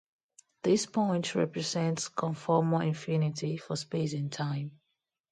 [0.63, 4.79] These points represent "conformal infinity" for space and time.